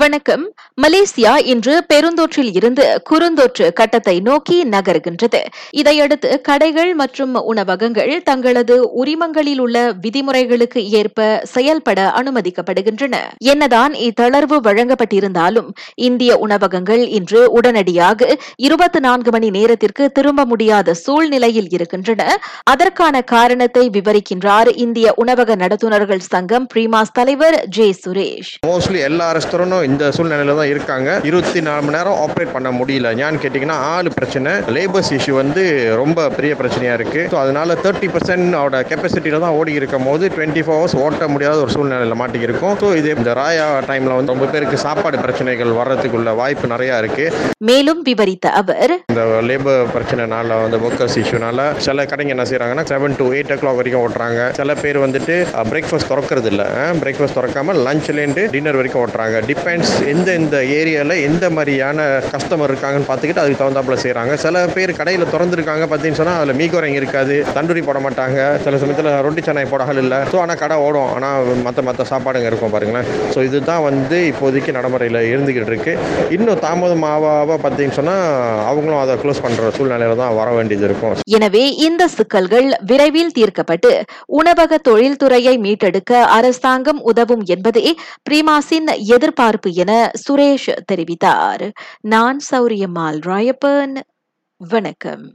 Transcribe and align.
வணக்கம். 0.00 0.52
மலேசியா 0.82 1.36
இன்று 1.44 1.84
பெருந்தொற்றில் 1.94 2.54
இருந்து 2.54 3.02
குறுந்தொற்று 3.10 3.72
கட்டத்தை 3.72 4.20
நோக்கி 4.20 4.64
நகருகின்றது. 4.64 5.40
இதையடுத்து 5.70 6.40
கடைகள் 6.40 6.94
மற்றும் 6.94 7.34
உணவகங்கள் 7.34 8.22
தங்களது 8.22 8.90
உரிமங்களில் 8.92 9.58
உள்ள 9.58 9.92
விதிமுறைகளுக்கு 9.92 10.88
ஏற்ப 10.88 11.40
செயல்பட 11.44 12.12
அனுமதிக்கப்படுகின்றன. 12.20 13.14
என்னதான் 13.38 13.92
இத்தளர்வு 13.92 14.58
வழங்கப்பட்டிருந்தாலும் 14.68 15.68
இந்திய 15.94 16.38
உணவகங்கள் 16.38 17.08
இன்று 17.08 17.50
உடனடியாக 17.50 18.38
இருபத்தி 18.56 18.98
நான்கு 18.98 19.30
மணி 19.30 19.50
நேரத்திற்கு 19.50 20.12
திரும்ப 20.12 20.44
முடியாத 20.44 20.94
சூழ்நிலையில் 20.94 21.68
இருக்கின்றன. 21.70 22.38
அதற்கான 22.62 23.22
காரணத்தை 23.22 23.90
விவரிக்கின்றார் 23.90 24.68
இந்திய 24.76 25.12
உணவக 25.16 25.56
நடத்துனர்கள் 25.56 26.18
சங்கம் 26.18 26.66
பிரீமாஸ் 26.74 27.16
தலைவர் 27.20 27.66
ஜே 27.68 27.94
சுரேஷ். 28.06 28.54
மோஸ்ட்லி 28.66 28.98
எல்லா 28.98 29.30
இந்த 29.90 30.04
சூழ்நிலையில 30.16 30.56
தான் 30.60 30.70
இருக்காங்க. 30.72 31.08
இருபத்தி 31.28 31.60
நாலு 31.68 31.82
மணி 31.86 31.96
நேரம் 31.96 32.18
ஆப்ரேட் 32.24 32.54
பண்ண 32.56 32.70
முடியல. 32.78 33.10
ஏன்னு 33.24 33.42
கேட்டிங்கன்னா 33.44 33.78
ஆள் 33.92 34.10
பிரச்சனை. 34.18 34.52
லேபர்ஸ் 34.76 35.12
இஷ்யூ 35.18 35.34
வந்து 35.42 35.62
ரொம்ப 36.02 36.28
பெரிய 36.36 36.52
பிரச்சனையாக 36.60 36.98
இருக்குது 36.98 37.28
ஸோ 37.32 37.38
அதனால 37.44 37.76
தேர்ட்டி 37.84 38.10
பர்சன்ட் 38.14 38.58
அவட 38.60 38.82
கெப்பாசிட்டியில் 38.90 39.44
தான் 39.46 39.56
ஓடி 39.60 39.72
இருக்கும் 39.80 40.06
போது 40.10 40.24
டுவெண்ட்டி 40.36 40.64
ஃபோர் 40.64 40.78
ஹவர்ஸ் 40.78 40.96
ஓட்ட 41.04 41.28
முடியாத 41.34 41.58
ஒரு 41.64 41.74
சூழ்நிலையில் 41.76 42.18
மாட்டிக்கிருக்கும் 42.22 42.76
ஸோ 42.82 42.88
இது 43.00 43.10
இந்த 43.18 43.32
ராயா 43.40 43.66
டைமில் 43.90 44.16
வந்து 44.18 44.34
ரொம்ப 44.34 44.48
பேருக்கு 44.54 44.78
சாப்பாடு 44.86 45.18
பிரச்சனைகள் 45.24 45.72
வர்றதுக்குள்ள 45.80 46.30
வாய்ப்பு 46.42 46.72
நிறையா 46.74 46.96
இருக்குது 47.02 47.50
மேலும் 47.70 48.02
விவரித்த 48.08 48.46
அவர் 48.60 48.94
இந்த 49.12 49.24
லேபர் 49.48 49.90
பிரச்சனைனால 49.94 50.60
வந்து 50.64 50.78
ஒர்க்கர்ஸ் 50.86 51.18
இஷ்யூனால 51.22 51.68
சில 51.86 52.04
கடைங்க 52.10 52.34
என்ன 52.34 52.46
செய்கிறாங்கன்னா 52.50 52.84
seven 52.92 53.16
to 53.20 53.26
eight 53.36 53.52
O 53.54 53.56
clock 53.62 53.78
வரைக்கும் 53.80 54.04
ஓட்டுறாங்க. 54.04 54.40
சில 54.58 54.74
பேர் 54.82 54.98
வந்துட்டு 55.04 55.34
பிரேக்ஃபாஸ்ட் 55.70 56.10
திறக்கிறது 56.12 56.48
இல்லை. 56.52 56.66
பிரேக்ஃபாஸ்ட் 57.02 57.36
திறக்காம 57.38 57.76
லஞ்ச்லேருந்து 57.86 58.44
டின்னர் 58.54 58.78
வரைக்கும் 58.80 59.02
ஓட்டுறாங்க. 59.02 59.36
டிபெண்ட்ஸ் 59.72 60.00
எந்த 60.12 60.30
இந்த 60.38 60.56
ஏரியாவில் 60.78 61.22
எந்த 61.26 61.44
மாதிரியான 61.56 62.06
கஸ்டமர் 62.32 62.70
இருக்காங்கன்னு 62.72 63.06
பார்த்துக்கிட்டு 63.10 63.42
அதுக்கு 63.42 63.60
தகுந்தாப்புல 63.60 63.96
செய்கிறாங்க 64.02 64.32
சில 64.42 64.64
பேர் 64.74 64.90
கடையில் 64.98 65.24
திறந்துருக்காங்க 65.34 65.84
பார்த்தீங்கன்னு 65.90 66.20
சொன்னால் 66.20 66.40
அதில் 66.40 66.58
மீகோரங்க 66.60 66.98
இருக்காது 67.00 67.34
தண்டூரி 67.56 67.82
போட 67.86 67.98
மாட்டாங்க. 68.06 68.38
சில 68.64 68.78
சமயத்தில் 68.82 69.08
ரொட்டி 69.26 69.42
சென்னை 69.46 69.62
போடகள் 69.70 70.00
இல்லை. 70.02 70.18
ஸோ 70.32 70.36
ஆனால் 70.42 70.60
கடை 70.62 70.76
ஓடும். 70.86 71.08
ஆனால் 71.14 71.62
மற்ற 71.66 71.84
மற்ற 71.88 72.06
சாப்பாடுங்க 72.10 72.50
இருக்கும் 72.50 72.74
பாருங்களேன். 72.74 73.08
ஸோ 73.34 73.44
இதுதான் 73.48 73.82
வந்து 73.88 74.18
இப்போதைக்கு 74.32 74.74
நடைமுறையில் 74.78 75.20
இருந்துக்கிட்டு 75.32 75.72
இருக்கு. 75.72 75.94
இன்னும் 76.36 76.60
தாமதம் 76.66 77.06
பார்த்தீங்கன்னு 77.06 77.98
சொன்னால் 78.00 78.26
அவங்களும் 78.72 79.00
அதை 79.04 79.16
க்ளோஸ் 79.24 79.42
பண்ணுற 79.46 79.72
சூழ்நிலையில 79.78 80.18
தான் 80.22 80.36
வர 80.40 80.50
வேண்டியது 80.58 80.86
இருக்கும். 80.90 81.16
எனவே 81.38 81.64
இந்த 81.88 82.02
சிக்கல்கள் 82.18 82.68
விரைவில் 82.92 83.34
தீர்க்கப்பட்டு 83.40 83.92
உணவக 84.40 84.80
தொழில்துறையை 84.90 85.56
மீட்டெடுக்க 85.66 86.22
அரசாங்கம் 86.38 87.02
உதவும் 87.12 87.46
என்பதே 87.56 87.86
பிரிமாசின் 88.28 88.94
எதிர்பார்ப்பு. 89.16 89.61
என 89.70 90.10
சுரேஷ் 90.28 90.78
தெரிவித்தார். 90.92 91.72
நான் 92.00 92.38
சௌரியம்மாள் 92.50 93.20
ராயப்பன். 93.20 94.00
வணக்கம். 94.56 95.30